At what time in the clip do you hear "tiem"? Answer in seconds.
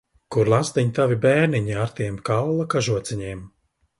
2.01-2.17